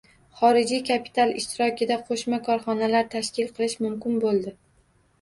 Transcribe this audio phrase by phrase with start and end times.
[0.37, 4.61] Xorijiy kapital ishtirokida qo‘shma korxonalar tashkil qilish mumkin bo‘ldi.